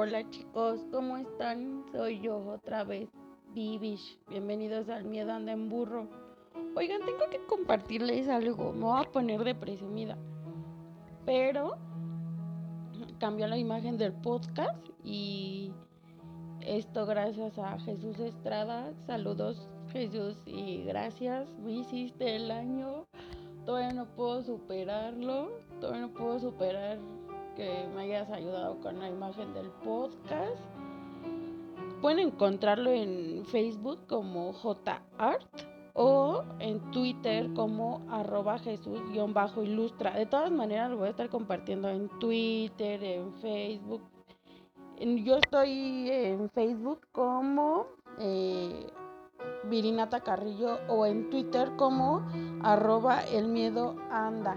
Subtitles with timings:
[0.00, 1.84] Hola chicos, ¿cómo están?
[1.90, 3.08] Soy yo otra vez,
[3.52, 4.16] Vivish.
[4.28, 6.06] Bienvenidos al Miedo Anda en Burro.
[6.76, 8.72] Oigan, tengo que compartirles algo.
[8.72, 10.16] Me voy a poner de presumida.
[11.26, 11.78] Pero
[13.18, 15.72] cambió la imagen del podcast y
[16.60, 18.92] esto gracias a Jesús Estrada.
[19.04, 21.48] Saludos Jesús y gracias.
[21.58, 23.08] Me hiciste el año.
[23.66, 25.58] Todavía no puedo superarlo.
[25.80, 26.98] Todavía no puedo superar
[27.58, 30.62] que me hayas ayudado con la imagen del podcast.
[32.00, 35.42] Pueden encontrarlo en Facebook como JArt
[35.92, 40.12] o en Twitter como arroba Jesús-ilustra.
[40.12, 44.02] De todas maneras lo voy a estar compartiendo en Twitter, en Facebook.
[45.00, 47.86] Yo estoy en Facebook como
[48.20, 48.86] eh,
[49.64, 52.24] Virinata Carrillo o en Twitter como
[52.62, 54.56] arroba el miedo anda.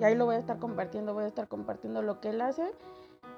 [0.00, 2.72] Y ahí lo voy a estar compartiendo, voy a estar compartiendo lo que él hace.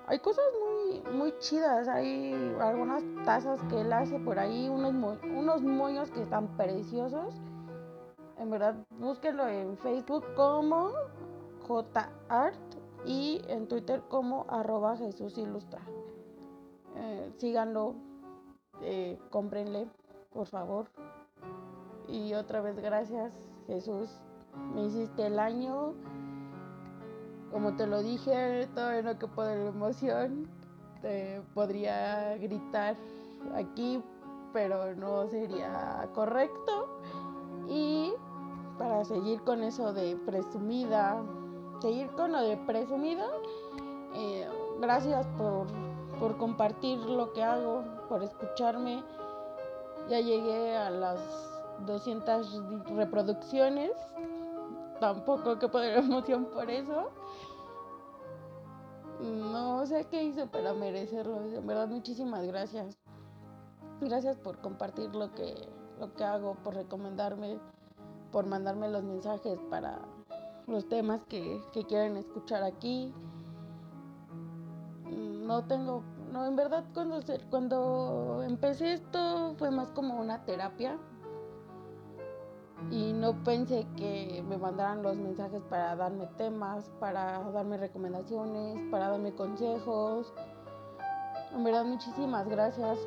[0.07, 5.63] Hay cosas muy, muy chidas, hay algunas tazas que él hace por ahí, unos, unos
[5.63, 7.35] moños que están preciosos.
[8.39, 10.91] En verdad, búsquenlo en Facebook como
[11.67, 12.57] JArt
[13.07, 15.81] y en Twitter como arroba Jesús Ilustra.
[16.97, 17.95] Eh, síganlo,
[18.83, 19.89] eh, cómprenle,
[20.33, 20.87] por favor.
[22.09, 23.33] Y otra vez gracias,
[23.67, 24.11] Jesús.
[24.75, 25.95] Me hiciste el año.
[27.51, 30.49] Como te lo dije, todavía no que de la emoción.
[31.03, 32.97] Te podría gritar
[33.55, 34.03] aquí,
[34.53, 37.01] pero no sería correcto.
[37.69, 38.13] Y
[38.79, 41.23] para seguir con eso de presumida,
[41.81, 43.27] seguir con lo de presumida,
[44.15, 44.49] eh,
[44.81, 45.67] gracias por,
[46.19, 49.03] por compartir lo que hago, por escucharme.
[50.09, 51.21] Ya llegué a las
[51.87, 53.93] 200 reproducciones.
[55.01, 57.11] Tampoco que poder emoción por eso.
[59.91, 61.43] Sé qué hizo para merecerlo.
[61.43, 62.97] En verdad, muchísimas gracias.
[64.01, 65.53] Gracias por compartir lo que,
[65.99, 67.59] lo que hago, por recomendarme,
[68.31, 69.99] por mandarme los mensajes para
[70.69, 73.13] los temas que, que quieren escuchar aquí.
[75.11, 81.01] No tengo, no, en verdad cuando, cuando empecé esto fue más como una terapia
[82.91, 89.09] y no pensé que me mandaran los mensajes para darme temas, para darme recomendaciones, para
[89.11, 90.33] darme consejos.
[91.53, 92.99] En verdad, muchísimas gracias.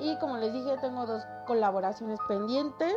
[0.00, 2.96] Y como les dije, tengo dos colaboraciones pendientes.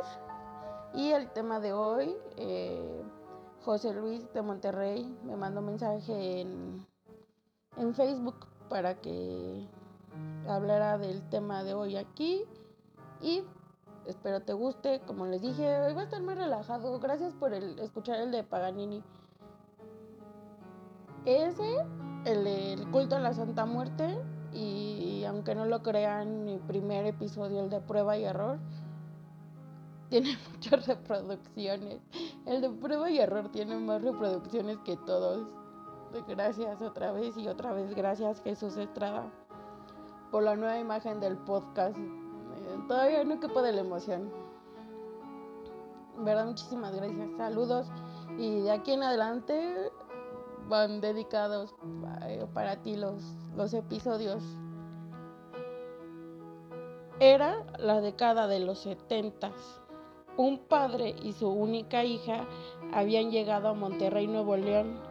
[0.93, 3.03] Y el tema de hoy, eh,
[3.63, 6.85] José Luis de Monterrey me mandó un mensaje en,
[7.77, 9.67] en Facebook para que
[10.47, 12.45] hablara del tema de hoy aquí.
[13.21, 13.43] Y
[14.05, 15.01] espero te guste.
[15.05, 16.99] Como les dije, hoy va a estar muy relajado.
[16.99, 19.03] Gracias por el, escuchar el de Paganini.
[21.25, 21.85] Ese,
[22.25, 24.17] el, el culto a la Santa Muerte,
[24.53, 28.57] y aunque no lo crean, mi primer episodio, el de prueba y error,
[30.09, 31.99] tiene muchas reproducciones.
[32.45, 35.47] El de prueba y error tiene más reproducciones que todos.
[36.27, 39.31] Gracias otra vez y otra vez gracias Jesús Estrada
[40.31, 41.97] por la nueva imagen del podcast
[42.87, 44.31] todavía no quepo de la emoción.
[46.17, 46.47] ¿Verdad?
[46.47, 47.29] Muchísimas gracias.
[47.37, 47.87] Saludos.
[48.37, 49.91] Y de aquí en adelante
[50.67, 51.73] van dedicados
[52.53, 53.23] para ti los,
[53.55, 54.43] los episodios.
[57.19, 59.81] Era la década de los setentas.
[60.37, 62.45] Un padre y su única hija
[62.93, 65.01] habían llegado a Monterrey, Nuevo León,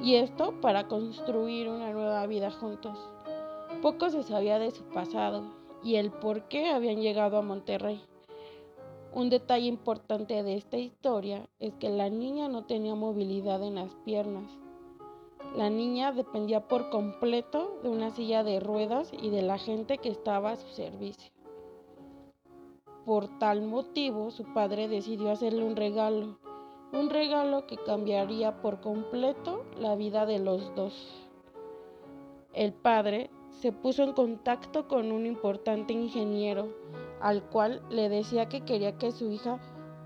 [0.00, 2.98] y esto para construir una nueva vida juntos.
[3.82, 5.42] Poco se sabía de su pasado,
[5.84, 8.02] y el por qué habían llegado a Monterrey.
[9.12, 13.94] Un detalle importante de esta historia es que la niña no tenía movilidad en las
[14.04, 14.50] piernas.
[15.56, 20.08] La niña dependía por completo de una silla de ruedas y de la gente que
[20.08, 21.30] estaba a su servicio.
[23.04, 26.38] Por tal motivo, su padre decidió hacerle un regalo,
[26.92, 30.94] un regalo que cambiaría por completo la vida de los dos.
[32.52, 33.30] El padre
[33.60, 36.68] se puso en contacto con un importante ingeniero,
[37.20, 39.58] al cual le decía que quería que su hija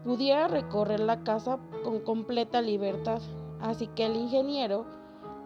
[0.05, 3.21] pudiera recorrer la casa con completa libertad.
[3.61, 4.87] Así que el ingeniero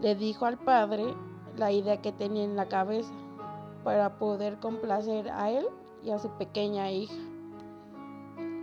[0.00, 1.04] le dijo al padre
[1.56, 3.12] la idea que tenía en la cabeza
[3.84, 5.66] para poder complacer a él
[6.04, 7.14] y a su pequeña hija.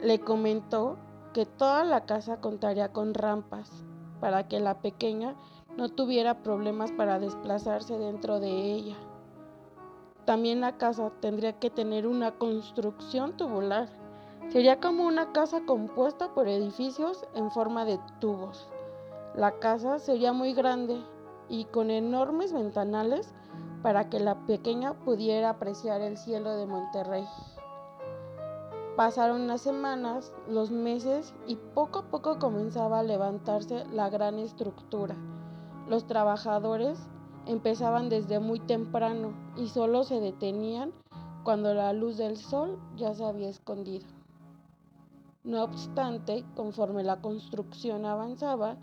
[0.02, 0.98] Le comentó
[1.34, 3.72] que toda la casa contaría con rampas
[4.20, 5.36] para que la pequeña
[5.78, 8.96] no tuviera problemas para desplazarse dentro de ella.
[10.30, 13.90] También la casa tendría que tener una construcción tubular.
[14.50, 18.70] Sería como una casa compuesta por edificios en forma de tubos.
[19.34, 21.02] La casa sería muy grande
[21.50, 23.34] y con enormes ventanales
[23.82, 27.26] para que la pequeña pudiera apreciar el cielo de Monterrey.
[28.96, 35.16] Pasaron las semanas, los meses y poco a poco comenzaba a levantarse la gran estructura.
[35.88, 37.00] Los trabajadores
[37.46, 40.94] empezaban desde muy temprano y solo se detenían
[41.44, 44.06] cuando la luz del sol ya se había escondido.
[45.44, 48.78] No obstante, conforme la construcción avanzaba,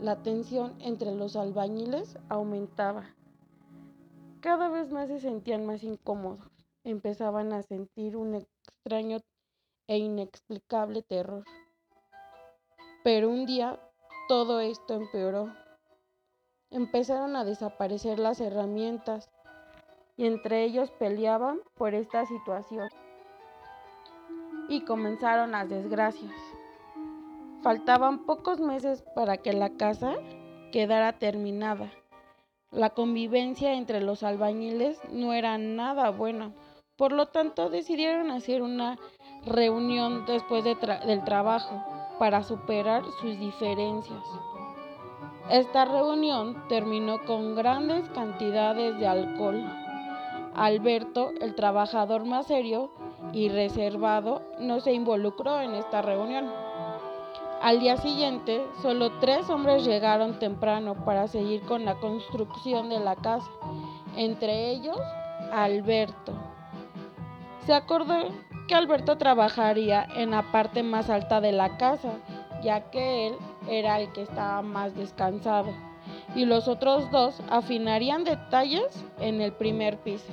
[0.00, 3.14] la tensión entre los albañiles aumentaba.
[4.40, 6.46] Cada vez más se sentían más incómodos,
[6.84, 9.18] empezaban a sentir un extraño
[9.88, 11.44] e inexplicable terror.
[13.02, 13.80] Pero un día
[14.28, 15.63] todo esto empeoró.
[16.74, 19.30] Empezaron a desaparecer las herramientas
[20.16, 22.88] y entre ellos peleaban por esta situación.
[24.68, 26.34] Y comenzaron las desgracias.
[27.62, 30.16] Faltaban pocos meses para que la casa
[30.72, 31.92] quedara terminada.
[32.72, 36.50] La convivencia entre los albañiles no era nada buena,
[36.96, 38.98] por lo tanto decidieron hacer una
[39.46, 41.84] reunión después del trabajo
[42.18, 44.24] para superar sus diferencias.
[45.50, 49.62] Esta reunión terminó con grandes cantidades de alcohol.
[50.54, 52.90] Alberto, el trabajador más serio
[53.32, 56.50] y reservado, no se involucró en esta reunión.
[57.60, 63.16] Al día siguiente, solo tres hombres llegaron temprano para seguir con la construcción de la
[63.16, 63.50] casa,
[64.16, 64.98] entre ellos
[65.52, 66.32] Alberto.
[67.66, 68.28] Se acordó
[68.66, 72.12] que Alberto trabajaría en la parte más alta de la casa,
[72.62, 73.34] ya que él
[73.68, 75.72] era el que estaba más descansado,
[76.34, 80.32] y los otros dos afinarían detalles en el primer piso.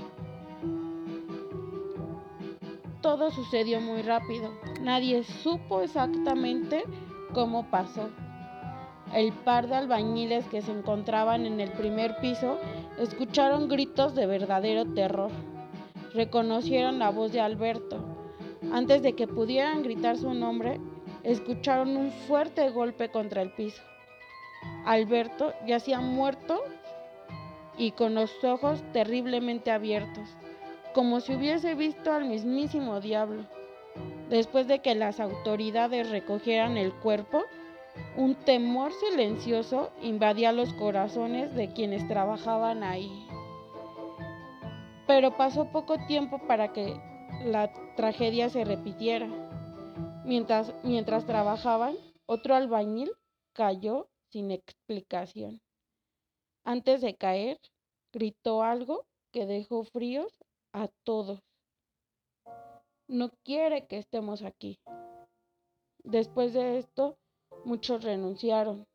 [3.02, 4.52] Todo sucedió muy rápido,
[4.82, 6.84] nadie supo exactamente
[7.34, 8.10] cómo pasó.
[9.14, 12.58] El par de albañiles que se encontraban en el primer piso
[12.98, 15.32] escucharon gritos de verdadero terror.
[16.14, 17.98] Reconocieron la voz de Alberto,
[18.72, 20.80] antes de que pudieran gritar su nombre,
[21.24, 23.82] escucharon un fuerte golpe contra el piso.
[24.86, 26.64] Alberto yacía muerto
[27.78, 30.28] y con los ojos terriblemente abiertos,
[30.94, 33.46] como si hubiese visto al mismísimo diablo.
[34.30, 37.44] Después de que las autoridades recogieran el cuerpo,
[38.16, 43.28] un temor silencioso invadía los corazones de quienes trabajaban ahí.
[45.08, 46.96] Pero pasó poco tiempo para que
[47.44, 49.28] la tragedia se repitiera.
[50.24, 51.96] Mientras, mientras trabajaban,
[52.28, 53.12] otro albañil
[53.54, 55.62] cayó sin explicación.
[56.64, 57.60] Antes de caer,
[58.14, 60.32] gritó algo que dejó fríos
[60.74, 61.40] a todos.
[63.08, 64.80] No quiere que estemos aquí.
[66.04, 67.18] Después de esto,
[67.66, 68.86] muchos renunciaron.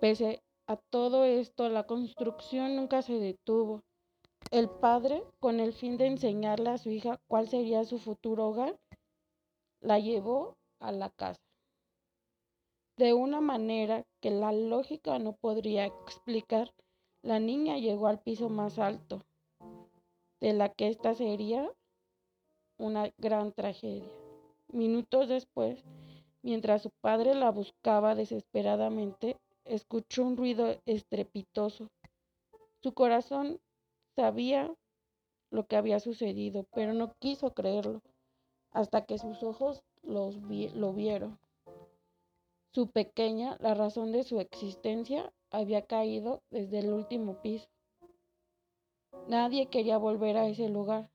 [0.00, 3.82] Pese a todo esto, la construcción nunca se detuvo.
[4.50, 8.78] El padre, con el fin de enseñarle a su hija cuál sería su futuro hogar,
[9.84, 11.40] la llevó a la casa.
[12.96, 16.72] De una manera que la lógica no podría explicar,
[17.22, 19.22] la niña llegó al piso más alto,
[20.40, 21.70] de la que esta sería
[22.78, 24.10] una gran tragedia.
[24.72, 25.84] Minutos después,
[26.42, 31.88] mientras su padre la buscaba desesperadamente, escuchó un ruido estrepitoso.
[32.82, 33.60] Su corazón
[34.16, 34.72] Sabía
[35.50, 38.00] lo que había sucedido, pero no quiso creerlo
[38.74, 41.38] hasta que sus ojos los lo vieron.
[42.72, 47.68] Su pequeña, la razón de su existencia, había caído desde el último piso.
[49.28, 51.08] Nadie quería volver a ese lugar.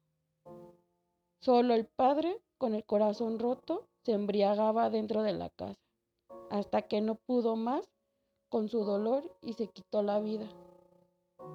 [1.42, 5.80] Solo el padre, con el corazón roto, se embriagaba dentro de la casa,
[6.50, 7.92] hasta que no pudo más
[8.48, 10.50] con su dolor y se quitó la vida.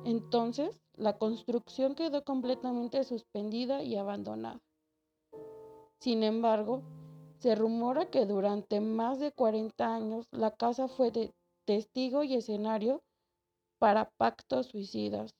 [0.04, 4.60] Entonces, la construcción quedó completamente suspendida y abandonada.
[6.04, 6.82] Sin embargo,
[7.38, 11.32] se rumora que durante más de 40 años la casa fue de
[11.64, 13.02] testigo y escenario
[13.78, 15.34] para pactos suicidas,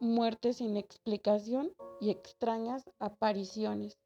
[0.00, 1.70] muertes sin explicación
[2.00, 3.98] y extrañas apariciones.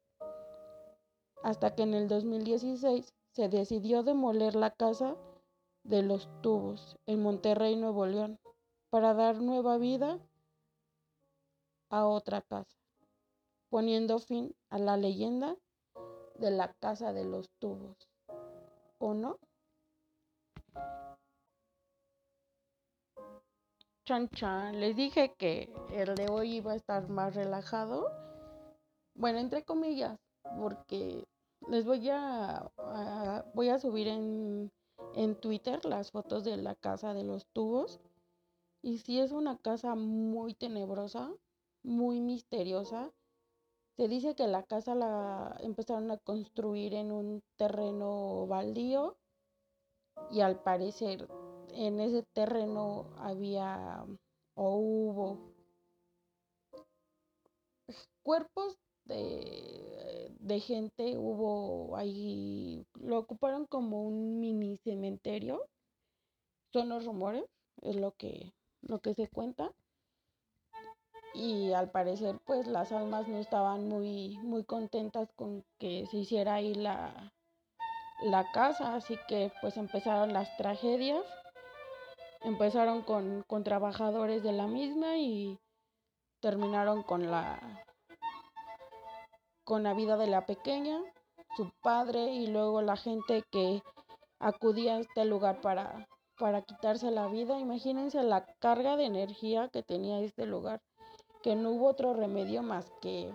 [1.43, 5.15] Hasta que en el 2016 se decidió demoler la casa
[5.83, 8.37] de los tubos en Monterrey, Nuevo León
[8.89, 10.19] para dar nueva vida
[11.89, 12.75] a otra casa,
[13.69, 15.55] poniendo fin a la leyenda
[16.41, 17.95] de la casa de los tubos.
[18.97, 19.37] ¿O no?
[24.05, 28.11] Chan chan, les dije que el de hoy iba a estar más relajado.
[29.13, 30.17] Bueno, entre comillas,
[30.57, 31.23] porque
[31.69, 32.71] les voy a,
[33.53, 34.71] voy a subir en,
[35.15, 37.99] en Twitter las fotos de la casa de los tubos
[38.81, 41.31] Y sí es una casa muy tenebrosa,
[41.83, 43.11] muy misteriosa.
[44.01, 49.15] Se dice que la casa la empezaron a construir en un terreno baldío
[50.31, 51.29] y al parecer
[51.67, 54.03] en ese terreno había
[54.55, 55.53] o hubo
[58.23, 65.69] cuerpos de, de, gente, hubo ahí, lo ocuparon como un mini cementerio,
[66.73, 67.45] son los rumores,
[67.83, 69.71] es lo que, lo que se cuenta.
[71.33, 76.55] Y al parecer pues las almas no estaban muy, muy contentas con que se hiciera
[76.55, 77.33] ahí la,
[78.23, 81.23] la casa, así que pues empezaron las tragedias.
[82.41, 85.59] Empezaron con, con trabajadores de la misma y
[86.41, 87.83] terminaron con la
[89.63, 90.99] con la vida de la pequeña,
[91.55, 93.81] su padre y luego la gente que
[94.39, 96.07] acudía a este lugar para,
[96.37, 97.59] para quitarse la vida.
[97.59, 100.81] Imagínense la carga de energía que tenía este lugar,
[101.43, 103.33] que no hubo otro remedio más que,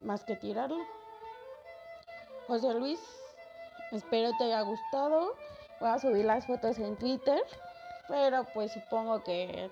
[0.00, 0.78] más que tirarlo.
[2.46, 3.00] José Luis,
[3.92, 5.34] espero te haya gustado.
[5.80, 7.40] Voy a subir las fotos en Twitter,
[8.08, 9.70] pero pues supongo que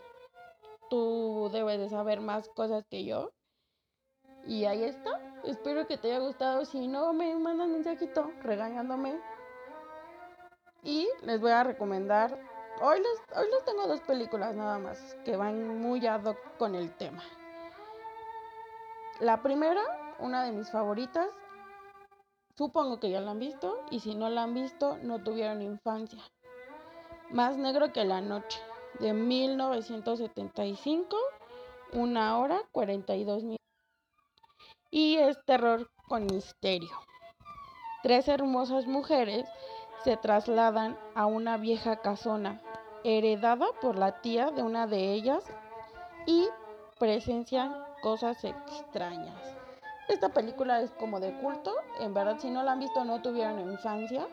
[0.89, 3.31] tú debes de saber más cosas que yo.
[4.47, 5.21] Y ahí está.
[5.45, 6.65] Espero que te haya gustado.
[6.65, 9.21] Si no, me mandan mensajito regañándome.
[10.83, 12.39] Y les voy a recomendar.
[12.81, 16.75] Hoy les, hoy les tengo dos películas nada más que van muy ad hoc con
[16.75, 17.23] el tema.
[19.21, 19.83] La primera,
[20.19, 21.29] una de mis favoritas.
[22.57, 23.81] Supongo que ya la han visto.
[23.91, 26.23] Y si no la han visto, no tuvieron infancia.
[27.31, 28.61] Más negro que la noche.
[29.01, 31.17] De 1975.
[31.93, 33.57] Una hora 42 minutos
[34.91, 36.91] y es terror con misterio.
[38.03, 39.47] Tres hermosas mujeres
[40.05, 42.63] se trasladan a una vieja casona
[43.05, 45.45] heredada por la tía de una de ellas
[46.27, 46.49] y
[46.99, 49.35] presencian cosas extrañas.
[50.07, 53.59] Esta película es como de culto, en verdad si no la han visto no tuvieron
[53.59, 54.29] infancia.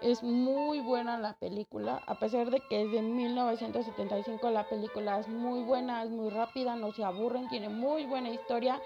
[0.00, 5.26] Es muy buena la película, a pesar de que es de 1975, la película es
[5.26, 8.80] muy buena, es muy rápida, no se aburren, tiene muy buena historia.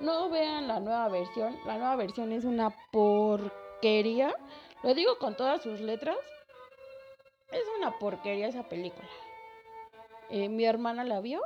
[0.00, 4.34] No vean la nueva versión, la nueva versión es una porquería,
[4.82, 6.18] lo digo con todas sus letras,
[7.50, 9.08] es una porquería esa película.
[10.28, 11.40] Eh, mi hermana la vio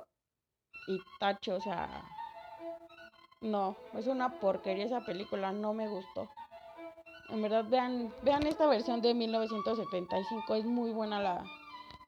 [0.89, 2.03] y tacho, o sea,
[3.43, 6.29] no, es una porquería esa película, no me gustó.
[7.29, 11.45] En verdad, vean, vean esta versión de 1975, es muy buena la,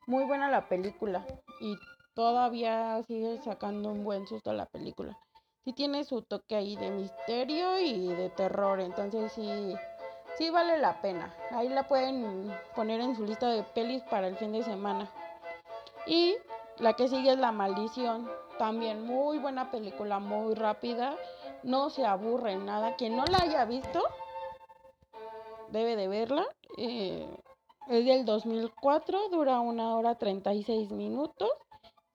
[0.07, 1.27] muy buena la película
[1.61, 1.77] y
[2.15, 5.19] todavía sigue sacando un buen susto la película.
[5.65, 9.75] Sí tiene su toque ahí de misterio y de terror, entonces sí,
[10.37, 11.35] sí vale la pena.
[11.51, 15.11] Ahí la pueden poner en su lista de pelis para el fin de semana.
[16.07, 16.37] Y
[16.79, 18.29] la que sigue es La Maldición,
[18.59, 21.17] también muy buena película, muy rápida,
[21.63, 22.97] no se aburre nada.
[22.97, 24.03] Quien no la haya visto,
[25.71, 26.47] debe de verla.
[26.77, 27.29] Eh,
[27.89, 31.51] es del 2004, dura una hora 36 minutos,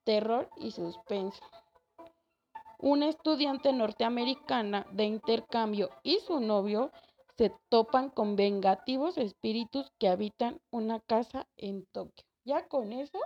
[0.04, 1.44] terror y suspenso.
[2.80, 6.92] Una estudiante norteamericana de intercambio y su novio
[7.38, 12.26] se topan con vengativos espíritus que habitan una casa en Tokio.
[12.46, 13.20] Ya con eso,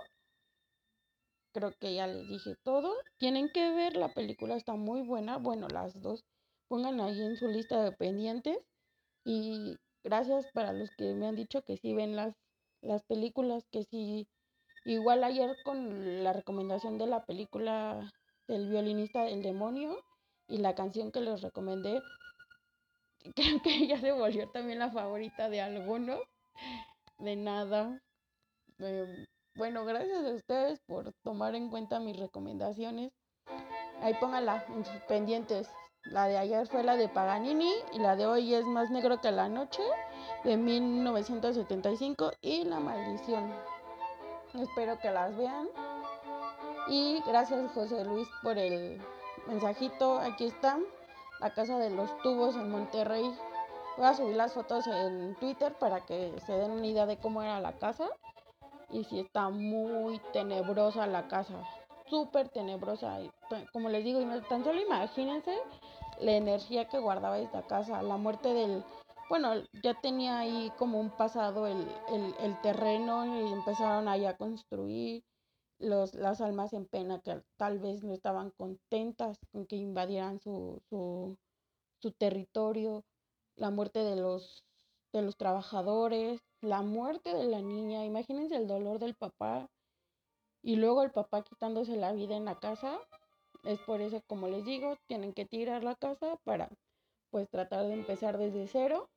[1.54, 2.92] creo que ya les dije todo.
[3.16, 5.38] Tienen que ver, la película está muy buena.
[5.38, 6.24] Bueno, las dos,
[6.68, 8.58] pongan ahí en su lista de pendientes.
[9.24, 12.34] Y gracias para los que me han dicho que sí ven las,
[12.82, 14.28] las películas, que sí.
[14.84, 18.12] Igual ayer con la recomendación de la película
[18.48, 19.96] del violinista del demonio
[20.48, 22.02] y la canción que les recomendé,
[23.34, 26.20] creo que ya se volvió también la favorita de algunos.
[27.18, 28.02] De nada.
[28.80, 33.12] Eh, bueno, gracias a ustedes por tomar en cuenta mis recomendaciones.
[34.02, 35.68] Ahí póngala en sus pendientes.
[36.04, 39.30] La de ayer fue la de Paganini y la de hoy es Más Negro que
[39.30, 39.82] la Noche
[40.42, 43.52] de 1975 y La Maldición.
[44.54, 45.68] Espero que las vean.
[46.88, 49.00] Y gracias José Luis por el
[49.46, 50.18] mensajito.
[50.18, 50.78] Aquí está
[51.40, 53.34] la casa de los tubos en Monterrey.
[53.96, 57.42] Voy a subir las fotos en Twitter para que se den una idea de cómo
[57.42, 58.08] era la casa.
[58.94, 61.64] Y si está muy tenebrosa la casa.
[62.08, 63.18] Súper tenebrosa.
[63.72, 65.52] Como les digo, tan solo imagínense
[66.20, 68.84] la energía que guardaba esta casa, la muerte del...
[69.28, 71.84] Bueno, ya tenía ahí como un pasado el,
[72.62, 75.24] terreno y empezaron ahí a construir
[75.80, 80.80] los, las almas en pena que tal vez no estaban contentas con que invadieran su,
[80.88, 81.36] su,
[81.98, 83.04] su territorio,
[83.56, 84.64] la muerte de los,
[85.12, 89.68] de los trabajadores, la muerte de la niña, imagínense el dolor del papá
[90.62, 92.98] y luego el papá quitándose la vida en la casa.
[93.64, 96.70] Es por eso, como les digo, tienen que tirar la casa para
[97.30, 99.10] pues tratar de empezar desde cero.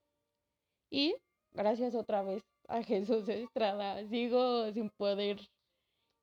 [0.89, 1.15] Y
[1.51, 5.39] gracias otra vez a Jesús Estrada, sigo sin poder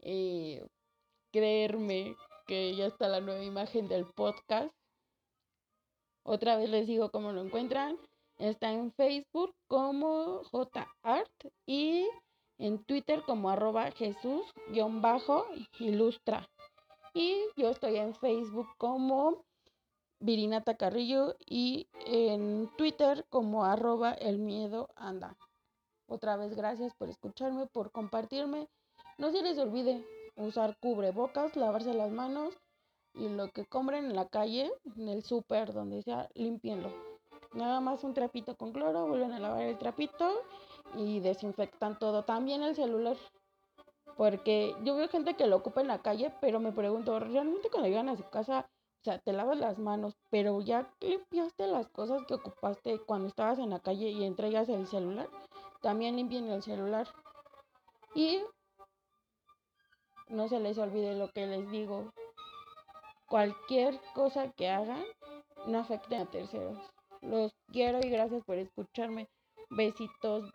[0.01, 0.67] eh,
[1.33, 2.17] creerme
[2.47, 4.75] que ya está la nueva imagen del podcast.
[6.23, 7.99] Otra vez les digo cómo lo encuentran.
[8.39, 10.43] Está en Facebook como
[11.03, 11.31] JArt
[11.67, 12.09] y
[12.59, 16.49] en Twitter como arroba Jesús-ilustra.
[17.15, 19.45] Y yo estoy en Facebook como
[20.19, 25.37] Virinata Carrillo y en Twitter como arroba el miedo anda.
[26.07, 28.69] Otra vez gracias por escucharme, por compartirme.
[29.17, 30.05] No se les olvide
[30.37, 32.53] usar cubrebocas, lavarse las manos
[33.15, 37.14] y lo que compren en la calle, en el súper, donde sea, limpienlo.
[37.55, 40.43] Nada más un trapito con cloro, vuelven a lavar el trapito
[40.97, 42.25] y desinfectan todo.
[42.25, 43.17] También el celular.
[44.17, 47.89] Porque yo veo gente que lo ocupa en la calle, pero me pregunto, ¿realmente cuando
[47.89, 48.69] llegan a su casa,
[49.01, 53.59] o sea, te lavas las manos, pero ya limpiaste las cosas que ocupaste cuando estabas
[53.59, 55.29] en la calle y entregas el celular?
[55.81, 57.09] También limpien el celular.
[58.15, 58.41] Y
[60.29, 62.13] no se les olvide lo que les digo.
[63.29, 65.05] Cualquier cosa que hagan
[65.67, 66.94] no afecte a terceros.
[67.25, 69.29] Los quiero y gracias por escucharme.
[69.71, 70.51] Besitos.